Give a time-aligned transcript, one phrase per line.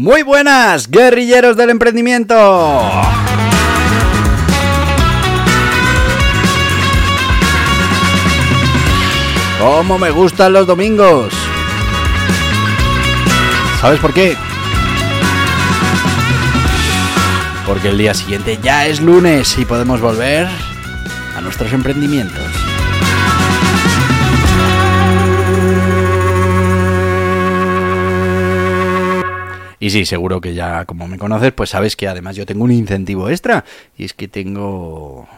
[0.00, 2.36] Muy buenas, guerrilleros del emprendimiento.
[9.58, 11.34] ¿Cómo me gustan los domingos?
[13.80, 14.36] ¿Sabes por qué?
[17.66, 20.46] Porque el día siguiente ya es lunes y podemos volver
[21.36, 22.47] a nuestros emprendimientos.
[29.80, 32.72] Y sí, seguro que ya como me conoces, pues sabes que además yo tengo un
[32.72, 33.64] incentivo extra.
[33.96, 35.28] Y es que tengo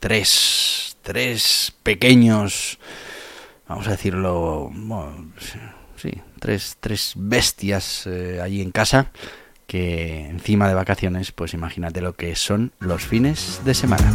[0.00, 2.78] tres, tres pequeños,
[3.68, 4.72] vamos a decirlo,
[5.96, 9.10] sí, tres, tres bestias eh, allí en casa
[9.66, 14.12] que encima de vacaciones, pues imagínate lo que son los fines de semana.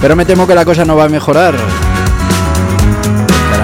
[0.00, 1.56] Pero me temo que la cosa no va a mejorar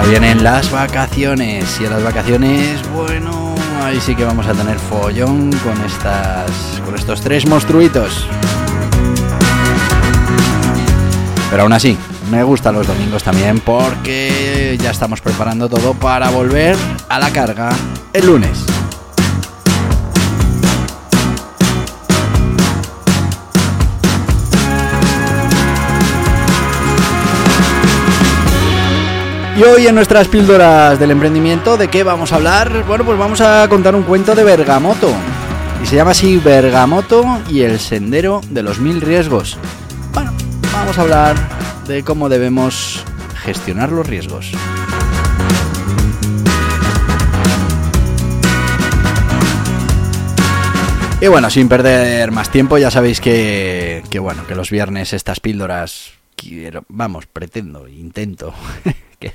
[0.09, 5.51] vienen las vacaciones y a las vacaciones, bueno, ahí sí que vamos a tener follón
[5.63, 6.51] con estas
[6.85, 8.27] con estos tres monstruitos.
[11.49, 11.97] Pero aún así,
[12.29, 16.75] me gustan los domingos también porque ya estamos preparando todo para volver
[17.09, 17.69] a la carga
[18.13, 18.74] el lunes.
[29.57, 32.83] Y hoy en nuestras píldoras del emprendimiento, ¿de qué vamos a hablar?
[32.85, 35.09] Bueno, pues vamos a contar un cuento de Bergamoto.
[35.81, 39.57] Y se llama así Bergamoto y el sendero de los mil riesgos.
[40.11, 40.33] Bueno,
[40.73, 41.37] vamos a hablar
[41.87, 43.05] de cómo debemos
[43.43, 44.51] gestionar los riesgos.
[51.21, 56.11] Y bueno, sin perder más tiempo, ya sabéis que, bueno, que los viernes estas píldoras
[56.89, 58.53] vamos, pretendo, intento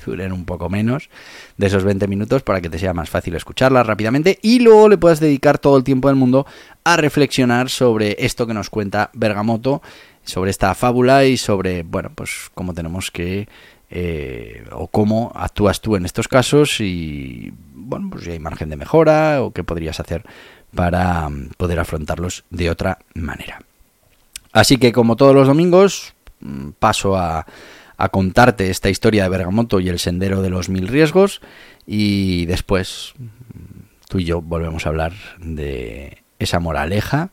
[0.05, 1.11] duren un poco menos
[1.57, 4.99] de esos 20 minutos para que te sea más fácil escucharlas rápidamente y luego le
[4.99, 6.47] puedas dedicar todo el tiempo del mundo
[6.85, 9.83] a reflexionar sobre esto que nos cuenta Bergamoto,
[10.25, 13.49] sobre esta fábula y sobre, bueno, pues cómo tenemos que
[13.91, 18.77] eh, o cómo actúas tú en estos casos y bueno, pues si hay margen de
[18.77, 20.25] mejora o qué podrías hacer
[20.75, 23.61] para mm, poder afrontarlos de otra manera.
[24.53, 27.47] Así que como todos los domingos, mm, paso a
[28.01, 31.43] a contarte esta historia de Bergamoto y el sendero de los mil riesgos
[31.87, 33.13] y después
[34.09, 37.31] tú y yo volvemos a hablar de esa moraleja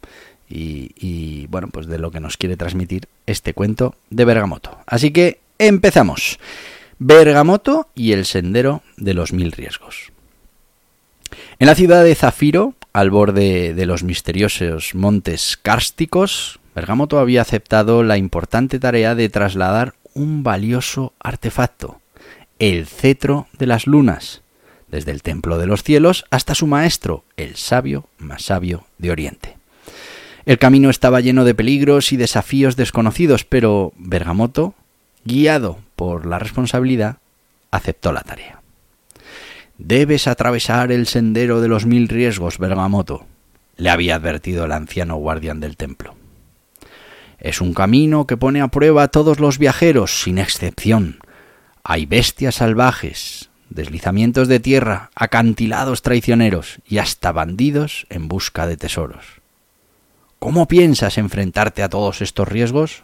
[0.50, 4.78] y, bueno, pues de lo que nos quiere transmitir este cuento de Bergamoto.
[4.86, 6.38] Así que empezamos.
[7.00, 10.12] Bergamoto y el sendero de los mil riesgos.
[11.60, 18.04] En la ciudad de Zafiro, al borde de los misteriosos montes cársticos, Bergamoto había aceptado
[18.04, 22.02] la importante tarea de trasladar un valioso artefacto,
[22.58, 24.42] el cetro de las lunas,
[24.88, 29.58] desde el templo de los cielos hasta su maestro, el sabio más sabio de Oriente.
[30.46, 34.74] El camino estaba lleno de peligros y desafíos desconocidos, pero Bergamoto,
[35.24, 37.18] guiado por la responsabilidad,
[37.70, 38.62] aceptó la tarea.
[39.78, 43.28] Debes atravesar el sendero de los mil riesgos, Bergamoto,
[43.76, 46.17] le había advertido el anciano guardián del templo.
[47.40, 51.20] Es un camino que pone a prueba a todos los viajeros, sin excepción.
[51.84, 59.26] Hay bestias salvajes, deslizamientos de tierra, acantilados traicioneros y hasta bandidos en busca de tesoros.
[60.40, 63.04] ¿Cómo piensas enfrentarte a todos estos riesgos?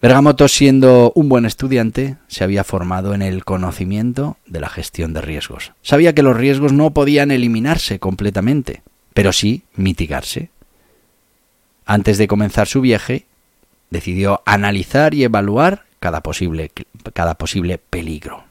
[0.00, 5.20] Bergamoto, siendo un buen estudiante, se había formado en el conocimiento de la gestión de
[5.20, 5.72] riesgos.
[5.82, 8.82] Sabía que los riesgos no podían eliminarse completamente,
[9.14, 10.51] pero sí mitigarse.
[11.86, 13.26] Antes de comenzar su viaje,
[13.90, 16.70] decidió analizar y evaluar cada posible,
[17.12, 18.44] cada posible peligro.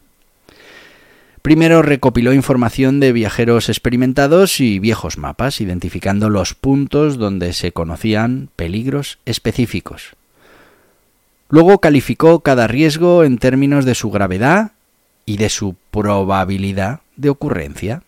[1.42, 8.50] Primero recopiló información de viajeros experimentados y viejos mapas, identificando los puntos donde se conocían
[8.56, 10.16] peligros específicos.
[11.50, 14.72] Luego calificó cada riesgo en términos de su gravedad
[15.26, 18.04] y de su probabilidad de ocurrencia.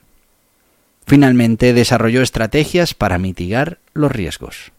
[1.06, 4.72] Finalmente desarrolló estrategias para mitigar los riesgos.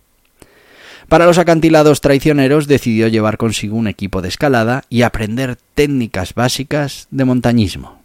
[1.09, 7.09] Para los acantilados traicioneros decidió llevar consigo un equipo de escalada y aprender técnicas básicas
[7.11, 8.01] de montañismo.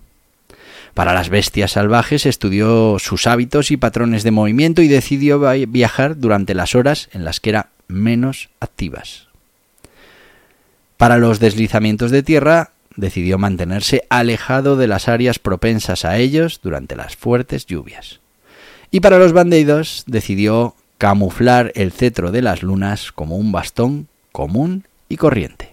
[0.94, 6.54] Para las bestias salvajes estudió sus hábitos y patrones de movimiento y decidió viajar durante
[6.54, 9.28] las horas en las que eran menos activas.
[10.98, 16.98] Para los deslizamientos de tierra decidió mantenerse alejado de las áreas propensas a ellos durante
[16.98, 18.20] las fuertes lluvias.
[18.92, 24.86] Y para los bandidos decidió camuflar el cetro de las lunas como un bastón común
[25.08, 25.72] y corriente.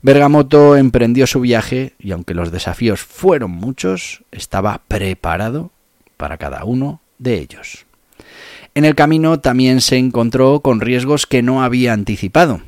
[0.00, 5.72] Bergamoto emprendió su viaje y aunque los desafíos fueron muchos, estaba preparado
[6.16, 7.84] para cada uno de ellos.
[8.76, 12.62] En el camino también se encontró con riesgos que no había anticipado,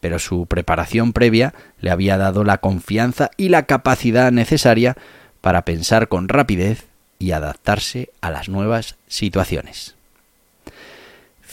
[0.00, 4.96] pero su preparación previa le había dado la confianza y la capacidad necesaria
[5.42, 6.86] para pensar con rapidez
[7.18, 9.96] y adaptarse a las nuevas situaciones.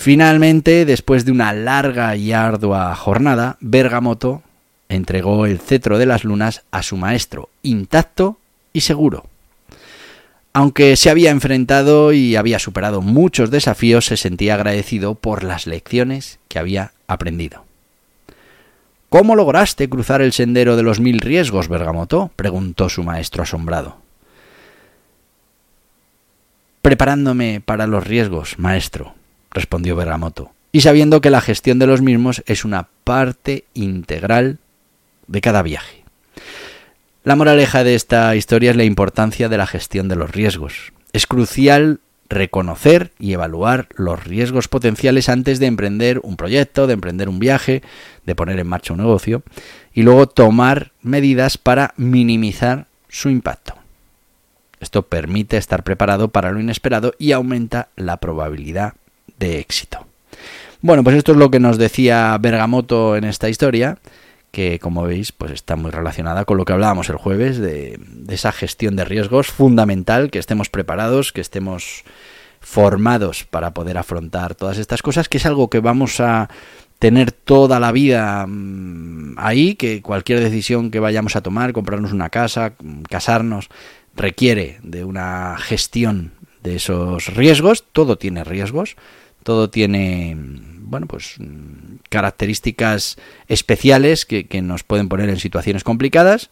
[0.02, 4.44] Finalmente, después de una larga y ardua jornada, Bergamoto
[4.88, 8.38] entregó el cetro de las lunas a su maestro, intacto
[8.72, 9.26] y seguro.
[10.54, 16.40] Aunque se había enfrentado y había superado muchos desafíos, se sentía agradecido por las lecciones
[16.48, 17.66] que había aprendido.
[19.10, 22.32] ¿Cómo lograste cruzar el sendero de los mil riesgos, Bergamoto?
[22.38, 23.98] preguntó su maestro asombrado.
[26.82, 29.19] Preparándome para los riesgos, maestro,
[29.52, 34.60] respondió Bergamoto, y sabiendo que la gestión de los mismos es una parte integral
[35.28, 36.04] de cada viaje.
[37.24, 40.94] La moraleja de esta historia es la importancia de la gestión de los riesgos.
[41.12, 42.00] Es crucial
[42.30, 47.82] reconocer y evaluar los riesgos potenciales antes de emprender un proyecto, de emprender un viaje,
[48.26, 49.44] de poner en marcha un negocio
[49.94, 53.74] y luego tomar medidas para minimizar su impacto.
[54.80, 58.94] Esto permite estar preparado para lo inesperado y aumenta la probabilidad
[59.40, 60.06] de éxito.
[60.82, 63.98] Bueno, pues esto es lo que nos decía Bergamoto en esta historia,
[64.52, 68.36] que como veis, pues está muy relacionada con lo que hablábamos el jueves de, de
[68.36, 72.04] esa gestión de riesgos fundamental, que estemos preparados, que estemos
[72.62, 76.50] formados para poder afrontar todas estas cosas, que es algo que vamos a
[77.00, 82.30] tener toda la vida mm, ahí, que cualquier decisión que vayamos a tomar, comprarnos una
[82.30, 82.74] casa,
[83.10, 83.70] casarnos,
[84.16, 88.98] requiere de una gestión de esos riesgos, todo tiene riesgos,
[89.44, 90.36] todo tiene,
[90.82, 91.36] bueno, pues
[92.10, 96.50] características especiales que, que nos pueden poner en situaciones complicadas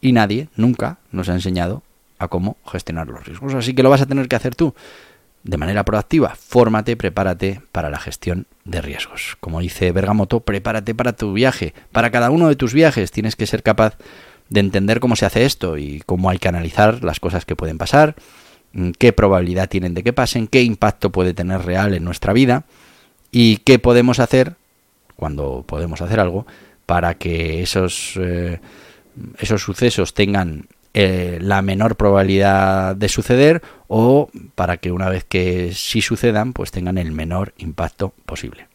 [0.00, 1.82] y nadie nunca nos ha enseñado
[2.18, 3.54] a cómo gestionar los riesgos.
[3.54, 4.74] Así que lo vas a tener que hacer tú
[5.44, 6.34] de manera proactiva.
[6.36, 9.36] Fórmate, prepárate para la gestión de riesgos.
[9.40, 11.74] Como dice Bergamoto, prepárate para tu viaje.
[11.92, 13.96] Para cada uno de tus viajes tienes que ser capaz
[14.48, 17.78] de entender cómo se hace esto y cómo hay que analizar las cosas que pueden
[17.78, 18.16] pasar,
[18.98, 22.64] qué probabilidad tienen de que pasen, qué impacto puede tener real en nuestra vida
[23.30, 24.54] y qué podemos hacer
[25.16, 26.46] cuando podemos hacer algo
[26.86, 28.60] para que esos, eh,
[29.38, 35.72] esos sucesos tengan eh, la menor probabilidad de suceder o para que una vez que
[35.74, 38.68] sí sucedan pues tengan el menor impacto posible.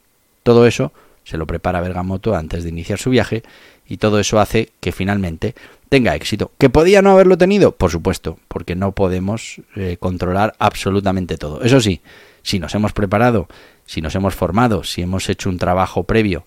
[0.44, 0.92] Todo eso
[1.24, 3.44] se lo prepara Bergamoto antes de iniciar su viaje
[3.88, 5.56] y todo eso hace que finalmente
[5.94, 6.52] tenga éxito.
[6.58, 7.76] ¿Que podía no haberlo tenido?
[7.76, 11.62] Por supuesto, porque no podemos eh, controlar absolutamente todo.
[11.62, 12.02] Eso sí,
[12.42, 13.48] si nos hemos preparado,
[13.86, 16.46] si nos hemos formado, si hemos hecho un trabajo previo,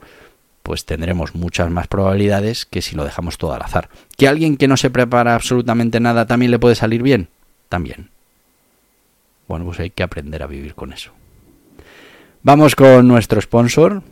[0.65, 3.89] pues tendremos muchas más probabilidades que si lo dejamos todo al azar.
[4.17, 7.29] ¿Que alguien que no se prepara absolutamente nada también le puede salir bien?
[7.69, 8.11] También.
[9.47, 11.13] Bueno, pues hay que aprender a vivir con eso.
[12.43, 14.03] Vamos con nuestro sponsor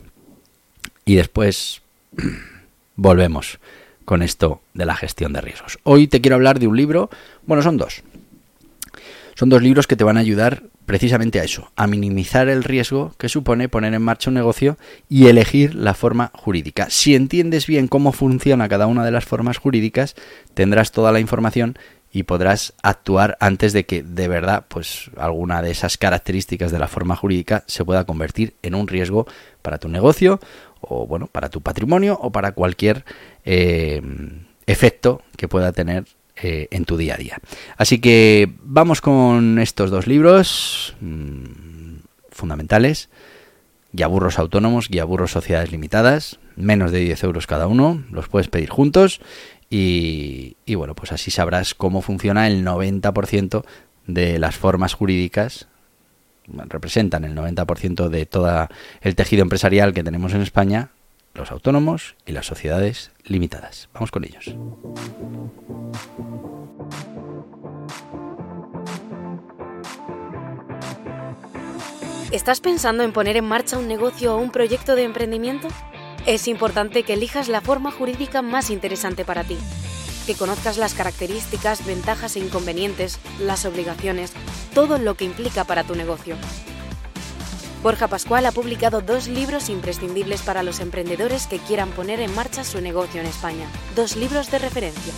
[1.03, 1.81] y después
[2.95, 3.59] volvemos
[4.05, 5.79] con esto de la gestión de riesgos.
[5.83, 7.09] Hoy te quiero hablar de un libro,
[7.45, 8.03] bueno, son dos.
[9.35, 13.13] Son dos libros que te van a ayudar precisamente a eso, a minimizar el riesgo
[13.17, 14.77] que supone poner en marcha un negocio
[15.09, 16.89] y elegir la forma jurídica.
[16.89, 20.15] Si entiendes bien cómo funciona cada una de las formas jurídicas,
[20.53, 21.77] tendrás toda la información
[22.15, 26.87] y podrás actuar antes de que de verdad pues alguna de esas características de la
[26.87, 29.27] forma jurídica se pueda convertir en un riesgo
[29.61, 30.39] para tu negocio
[30.79, 33.03] o bueno para tu patrimonio o para cualquier
[33.43, 34.01] eh,
[34.65, 36.05] efecto que pueda tener
[36.37, 37.37] eh, en tu día a día.
[37.75, 41.97] Así que vamos con estos dos libros mmm,
[42.31, 43.09] fundamentales.
[43.91, 49.21] Guiaburros autónomos, Guiaburros sociedades limitadas, menos de 10 euros cada uno, los puedes pedir juntos
[49.69, 53.65] y, bueno, pues así sabrás cómo funciona el 90%
[54.07, 55.67] de las formas jurídicas
[56.47, 58.69] representan el 90% de todo
[59.01, 60.89] el tejido empresarial que tenemos en España,
[61.33, 63.89] los autónomos y las sociedades limitadas.
[63.93, 64.55] Vamos con ellos.
[72.31, 75.67] ¿Estás pensando en poner en marcha un negocio o un proyecto de emprendimiento?
[76.25, 79.59] Es importante que elijas la forma jurídica más interesante para ti,
[80.25, 84.33] que conozcas las características, ventajas e inconvenientes, las obligaciones,
[84.73, 86.35] todo lo que implica para tu negocio.
[87.83, 92.63] Borja Pascual ha publicado dos libros imprescindibles para los emprendedores que quieran poner en marcha
[92.63, 95.13] su negocio en España, dos libros de referencia.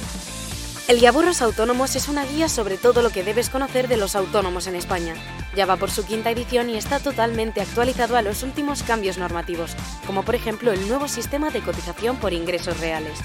[0.90, 4.68] El Guiaburros Autónomos es una guía sobre todo lo que debes conocer de los autónomos
[4.68, 5.16] en España.
[5.58, 9.76] Ya va por su quinta edición y está totalmente actualizado a los últimos cambios normativos,
[10.06, 13.18] como por ejemplo el nuevo sistema de cotización por ingresos reales.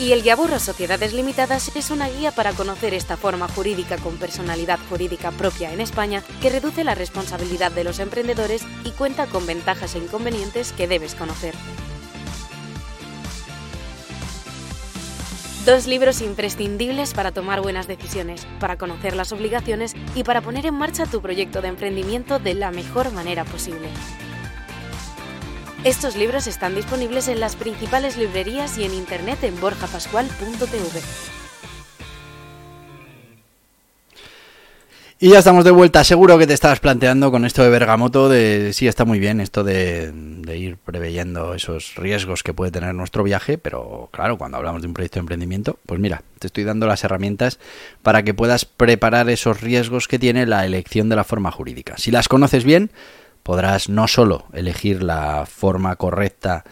[0.00, 4.78] Y el Guiaburros Sociedades Limitadas es una guía para conocer esta forma jurídica con personalidad
[4.88, 9.94] jurídica propia en España que reduce la responsabilidad de los emprendedores y cuenta con ventajas
[9.96, 11.54] e inconvenientes que debes conocer.
[15.64, 20.74] Dos libros imprescindibles para tomar buenas decisiones, para conocer las obligaciones y para poner en
[20.74, 23.88] marcha tu proyecto de emprendimiento de la mejor manera posible.
[25.84, 31.00] Estos libros están disponibles en las principales librerías y en internet en borjapascual.tv.
[35.22, 36.02] Y ya estamos de vuelta.
[36.02, 39.62] Seguro que te estabas planteando con esto de Bergamoto de sí está muy bien esto
[39.62, 44.82] de, de, ir preveyendo esos riesgos que puede tener nuestro viaje, pero claro, cuando hablamos
[44.82, 47.60] de un proyecto de emprendimiento, pues mira, te estoy dando las herramientas
[48.02, 51.94] para que puedas preparar esos riesgos que tiene la elección de la forma jurídica.
[51.98, 52.90] Si las conoces bien,
[53.44, 56.64] podrás no solo elegir la forma correcta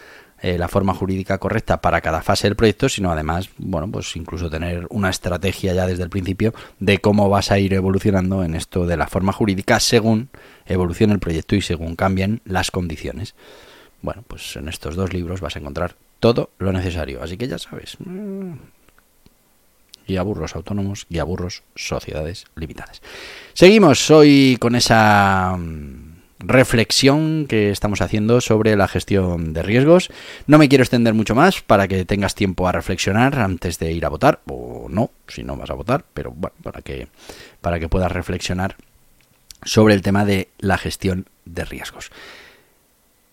[0.42, 4.48] eh, la forma jurídica correcta para cada fase del proyecto, sino además, bueno, pues incluso
[4.48, 8.86] tener una estrategia ya desde el principio de cómo vas a ir evolucionando en esto
[8.86, 10.30] de la forma jurídica según
[10.66, 13.34] evolucione el proyecto y según cambien las condiciones.
[14.00, 17.58] Bueno, pues en estos dos libros vas a encontrar todo lo necesario, así que ya
[17.58, 17.96] sabes.
[17.98, 18.52] Mm,
[20.06, 23.02] guía burros autónomos, guía burros sociedades limitadas.
[23.52, 26.09] Seguimos hoy con esa mm,
[26.40, 30.10] reflexión que estamos haciendo sobre la gestión de riesgos.
[30.46, 34.04] No me quiero extender mucho más para que tengas tiempo a reflexionar antes de ir
[34.04, 37.08] a votar, o no, si no vas a votar, pero bueno, para que,
[37.60, 38.76] para que puedas reflexionar
[39.62, 42.10] sobre el tema de la gestión de riesgos.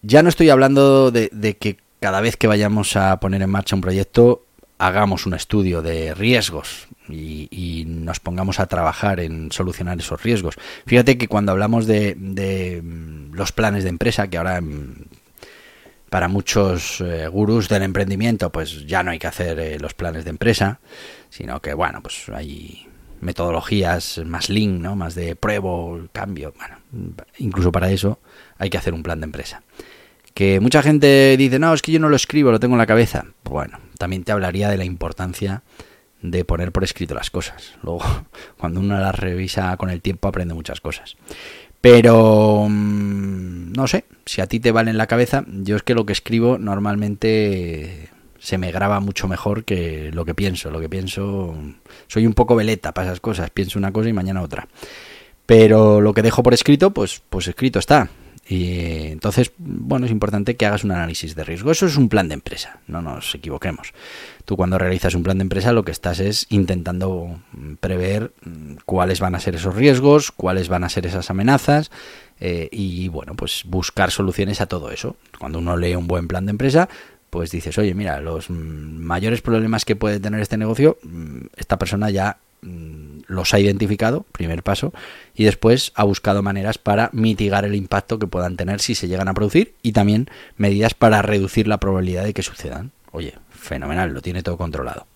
[0.01, 3.75] Ya no estoy hablando de, de que cada vez que vayamos a poner en marcha
[3.75, 4.43] un proyecto
[4.77, 10.55] hagamos un estudio de riesgos y, nos pongamos a trabajar en solucionar esos riesgos.
[10.85, 15.05] Fíjate que cuando hablamos de, mm, los planes de empresa, que ahora mm,
[16.09, 20.23] para muchos eh, gurús del emprendimiento, pues ya no hay que hacer eh, los planes
[20.23, 20.79] de empresa,
[21.29, 22.87] sino que bueno, pues hay
[23.19, 24.95] metodologías más lean, ¿no?
[24.95, 26.77] Más de pruebo, cambio, bueno,
[27.39, 28.19] incluso para eso
[28.57, 29.63] hay que hacer un plan de empresa.
[30.37, 32.85] Que mucha gente dice, no, es que yo no lo escribo, lo tengo en la
[32.85, 33.25] cabeza.
[33.43, 35.63] Bueno, también te hablaría de la importancia
[36.21, 37.73] de poner por escrito las cosas.
[37.81, 38.03] Luego,
[38.59, 41.17] cuando uno las revisa con el tiempo, aprende muchas cosas.
[41.81, 45.95] Pero, mm, no sé, si a ti te vale en la cabeza, yo es que
[45.95, 50.69] lo que escribo normalmente se me graba mucho mejor que lo que pienso.
[50.69, 51.55] Lo que pienso,
[52.05, 53.49] soy un poco veleta para esas cosas.
[53.49, 54.67] Pienso una cosa y mañana otra.
[55.47, 58.11] Pero lo que dejo por escrito, pues, pues escrito está.
[58.49, 61.69] Y entonces, bueno, es importante que hagas un análisis de riesgo.
[61.69, 63.93] Eso es un plan de empresa, no nos equivoquemos.
[64.45, 67.41] Tú cuando realizas un plan de empresa lo que estás es intentando
[67.81, 68.31] prever
[68.85, 71.91] cuáles van a ser esos riesgos, cuáles van a ser esas amenazas
[72.39, 75.17] eh, y, bueno, pues buscar soluciones a todo eso.
[75.37, 76.87] Cuando uno lee un buen plan de empresa,
[77.29, 80.97] pues dices, oye, mira, los mayores problemas que puede tener este negocio,
[81.57, 84.93] esta persona ya Mm, los ha identificado, primer paso,
[85.35, 89.27] y después ha buscado maneras para mitigar el impacto que puedan tener si se llegan
[89.27, 92.91] a producir y también medidas para reducir la probabilidad de que sucedan.
[93.11, 95.07] Oye, fenomenal, lo tiene todo controlado.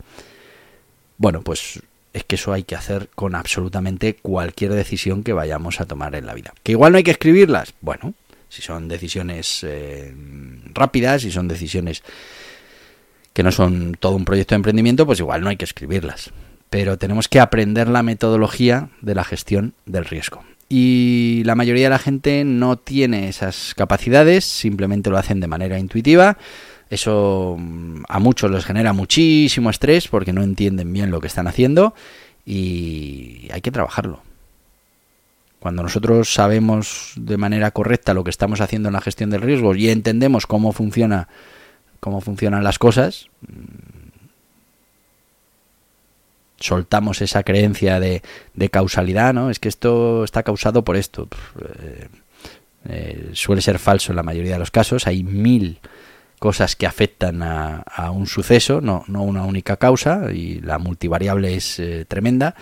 [1.17, 1.81] Bueno, pues
[2.13, 6.25] es que eso hay que hacer con absolutamente cualquier decisión que vayamos a tomar en
[6.25, 6.53] la vida.
[6.63, 7.73] Que igual no hay que escribirlas.
[7.81, 8.13] Bueno,
[8.49, 10.13] si son decisiones eh,
[10.73, 12.03] rápidas, si son decisiones
[13.33, 16.31] que no son todo un proyecto de emprendimiento, pues igual no hay que escribirlas
[16.71, 20.41] pero tenemos que aprender la metodología de la gestión del riesgo.
[20.69, 25.77] Y la mayoría de la gente no tiene esas capacidades, simplemente lo hacen de manera
[25.77, 26.37] intuitiva.
[26.89, 31.47] Eso mm, a muchos les genera muchísimo estrés porque no entienden bien lo que están
[31.47, 31.93] haciendo
[32.45, 34.21] y hay que trabajarlo.
[35.59, 39.75] Cuando nosotros sabemos de manera correcta lo que estamos haciendo en la gestión del riesgo
[39.75, 41.27] y entendemos cómo funciona
[41.99, 43.27] cómo funcionan las cosas,
[46.61, 48.21] soltamos esa creencia de,
[48.69, 49.49] causalidad, ¿no?
[49.49, 51.27] Es que esto está causado por esto.
[51.59, 52.07] Eh,
[52.85, 55.07] eh, suele ser falso en la mayoría de los casos.
[55.07, 55.79] Hay mil
[56.39, 62.05] cosas que afectan a, un suceso, no, una única causa, y la multivariable es eh,
[62.07, 62.55] tremenda.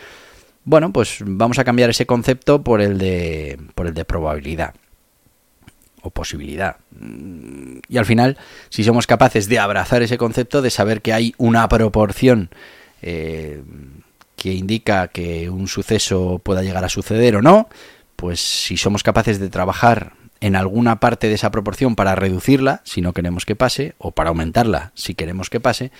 [0.65, 4.73] Bueno, pues vamos a cambiar ese concepto por el de, por el de probabilidad
[6.01, 6.77] o posibilidad.
[7.87, 8.37] Y al final,
[8.69, 12.49] si somos capaces de abrazar ese concepto, de saber que hay una proporción
[13.01, 13.63] eh,
[14.35, 17.67] que indica que un suceso pueda llegar a suceder o no,
[18.15, 23.01] pues si somos capaces de trabajar en alguna parte de esa proporción para reducirla, si
[23.01, 25.91] no queremos que pase, o para aumentarla, si queremos que pase,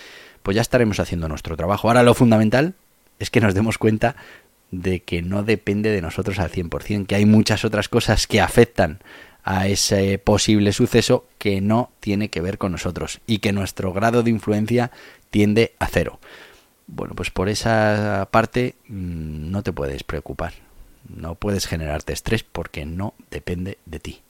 [0.43, 1.87] pues ya estaremos haciendo nuestro trabajo.
[1.87, 2.73] Ahora lo fundamental
[3.19, 4.15] es que nos demos cuenta
[4.71, 8.99] de que no depende de nosotros al 100%, que hay muchas otras cosas que afectan
[9.43, 14.23] a ese posible suceso que no tiene que ver con nosotros y que nuestro grado
[14.23, 14.91] de influencia
[15.29, 16.19] tiende a cero.
[16.91, 20.53] Bueno, pues por esa parte mm, no te puedes preocupar,
[21.07, 24.21] no puedes generarte estrés porque no depende de ti.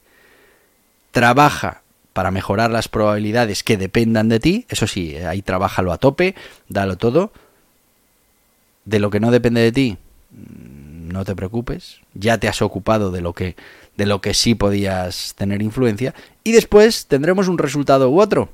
[1.10, 6.34] Trabaja para mejorar las probabilidades que dependan de ti, eso sí, ahí trabájalo a tope,
[6.68, 7.32] dalo todo.
[8.84, 9.98] De lo que no depende de ti,
[10.30, 13.56] mm, no te preocupes, ya te has ocupado de lo que
[13.96, 16.14] de lo que sí podías tener influencia
[16.44, 18.50] y después tendremos un resultado u otro.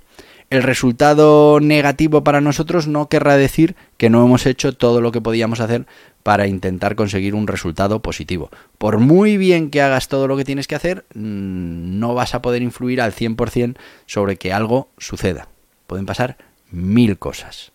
[0.48, 5.20] El resultado negativo para nosotros no querrá decir que no hemos hecho todo lo que
[5.20, 5.86] podíamos hacer
[6.22, 8.50] para intentar conseguir un resultado positivo.
[8.78, 12.42] Por muy bien que hagas todo lo que tienes que hacer, mm, no vas a
[12.42, 13.76] poder influir al 100%
[14.06, 15.48] sobre que algo suceda.
[15.88, 16.36] Pueden pasar
[16.70, 17.72] mil cosas.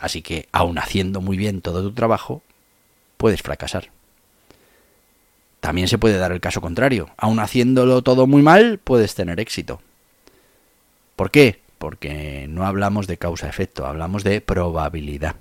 [0.00, 2.42] Así que, aun haciendo muy bien todo tu trabajo,
[3.16, 3.90] puedes fracasar.
[5.60, 7.10] También se puede dar el caso contrario.
[7.18, 9.80] Aun haciéndolo todo muy mal, puedes tener éxito.
[11.20, 11.60] ¿Por qué?
[11.76, 15.36] Porque no hablamos de causa-efecto, hablamos de probabilidad.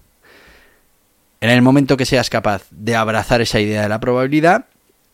[1.40, 4.66] En el momento que seas capaz de abrazar esa idea de la probabilidad,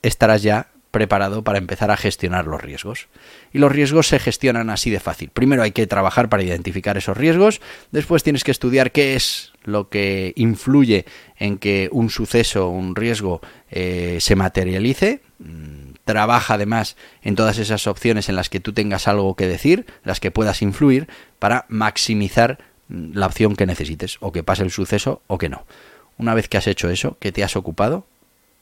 [0.01, 3.09] estarás ya preparado para empezar a gestionar los riesgos.
[3.53, 5.29] Y los riesgos se gestionan así de fácil.
[5.29, 9.89] Primero hay que trabajar para identificar esos riesgos, después tienes que estudiar qué es lo
[9.89, 11.05] que influye
[11.37, 15.21] en que un suceso, un riesgo eh, se materialice.
[16.05, 20.19] Trabaja además en todas esas opciones en las que tú tengas algo que decir, las
[20.19, 21.07] que puedas influir,
[21.39, 25.65] para maximizar mm, la opción que necesites, o que pase el suceso o que no.
[26.17, 28.05] Una vez que has hecho eso, que te has ocupado,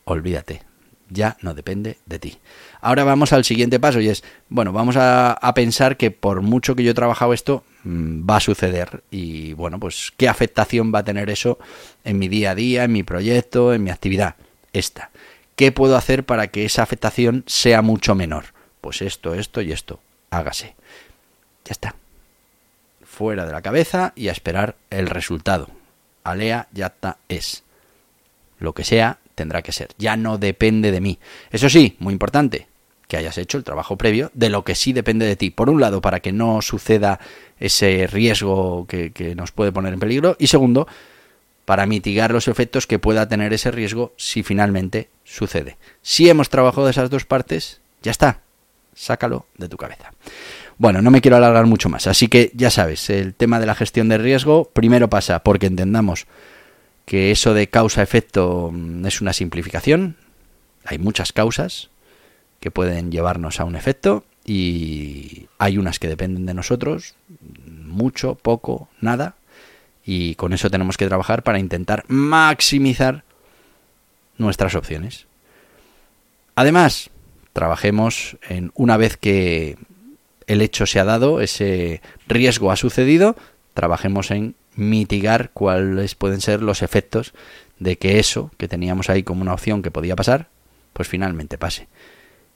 [0.05, 0.63] olvídate,
[1.09, 2.37] ya no depende de ti.
[2.81, 6.83] Ahora vamos al siguiente paso y es, bueno, vamos a, pensar que por mucho que
[6.83, 11.03] yo he trabajado esto, mm, va a suceder y bueno, pues qué afectación va a
[11.03, 11.59] tener eso
[12.03, 14.35] en mi día a día, en mi proyecto, en mi actividad.
[14.71, 15.11] Esta.
[15.55, 18.45] ¿Qué puedo hacer para que esa afectación sea mucho menor?
[18.81, 19.99] Pues esto, esto y esto.
[20.29, 20.75] Hágase.
[21.65, 21.95] Ya está.
[23.03, 25.69] Fuera de la cabeza y a esperar el resultado.
[26.23, 27.63] Alea está es.
[28.59, 29.89] Lo que sea, tendrá que ser.
[29.97, 31.19] Ya no depende de mí.
[31.51, 32.67] Eso sí, muy importante,
[33.07, 35.51] que hayas hecho el trabajo previo de lo que sí depende de ti.
[35.51, 37.19] Por un lado, para que no suceda
[37.59, 40.35] ese riesgo que, que nos puede poner en peligro.
[40.39, 40.87] Y segundo,
[41.65, 45.77] para mitigar los efectos que pueda tener ese riesgo si finalmente sucede.
[46.01, 48.41] Si hemos trabajado esas dos partes, ya está.
[48.95, 50.11] Sácalo de tu cabeza.
[50.77, 53.75] Bueno, no me quiero alargar mucho más, así que ya sabes, el tema de la
[53.75, 56.27] gestión de riesgo primero pasa porque entendamos
[57.05, 60.17] que eso de causa-efecto mm, es una simplificación.
[60.85, 61.89] Hay muchas causas
[62.59, 67.15] que pueden llevarnos a un efecto y hay unas que dependen de nosotros,
[67.65, 69.35] mucho, poco, nada,
[70.05, 73.23] y con eso tenemos que trabajar para intentar maximizar
[74.37, 75.27] nuestras opciones.
[76.55, 77.09] Además,
[77.53, 79.77] trabajemos en una vez que
[80.47, 83.35] el hecho se ha dado, ese riesgo ha sucedido,
[83.73, 87.33] trabajemos en mitigar cuáles pueden ser los efectos
[87.79, 90.47] de que eso que teníamos ahí como una opción que podía pasar,
[90.93, 91.87] pues finalmente pase.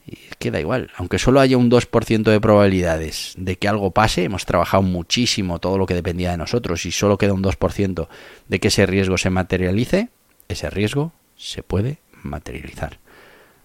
[0.07, 4.45] Y queda igual, aunque solo haya un 2% de probabilidades de que algo pase, hemos
[4.45, 8.07] trabajado muchísimo todo lo que dependía de nosotros y solo queda un 2%
[8.47, 10.07] de que ese riesgo se materialice,
[10.47, 12.99] ese riesgo se puede materializar.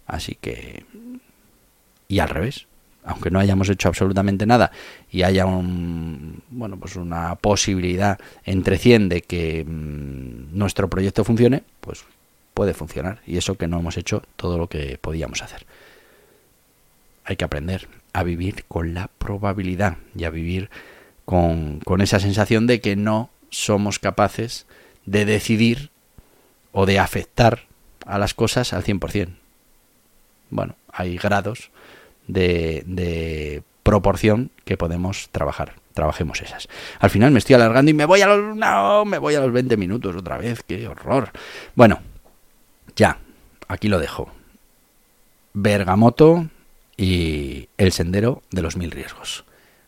[0.06, 0.84] Así que...
[2.08, 2.66] Y al revés,
[3.04, 4.72] aunque no hayamos hecho absolutamente nada
[5.10, 11.62] y haya un, bueno, pues una posibilidad entre 100 de que mm, nuestro proyecto funcione,
[11.80, 12.04] pues
[12.52, 13.20] puede funcionar.
[13.26, 15.66] Y eso que no hemos hecho todo lo que podíamos hacer.
[17.32, 20.68] Hay que aprender a vivir con la probabilidad y a vivir
[21.24, 24.66] con, esa sensación de que no somos capaces
[25.06, 25.88] de decidir
[26.72, 27.60] o de afectar
[28.04, 29.30] a las cosas al 100%.
[30.50, 31.70] Bueno, hay grados
[32.28, 35.76] de, proporción que podemos trabajar.
[35.94, 36.68] Trabajemos esas.
[37.00, 39.52] Al final me estoy alargando y me voy a los, no, me voy a los
[39.52, 40.62] 20 minutos otra vez.
[40.64, 41.30] ¡Qué horror!
[41.74, 42.00] Bueno,
[42.94, 43.20] ya,
[43.68, 44.30] aquí lo dejo.
[45.54, 46.50] Bergamoto
[46.96, 49.44] y el sendero de los mil riesgos.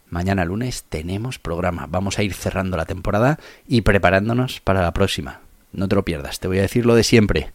[0.08, 1.86] Mañana lunes tenemos programa.
[1.88, 5.40] Vamos a ir cerrando la temporada y preparándonos para la próxima.
[5.72, 7.52] No te lo pierdas, te voy a decir lo de siempre.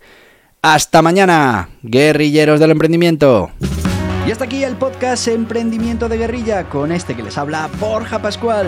[0.61, 3.51] Hasta mañana, guerrilleros del emprendimiento.
[4.27, 8.67] Y hasta aquí el podcast Emprendimiento de Guerrilla con este que les habla Borja Pascual.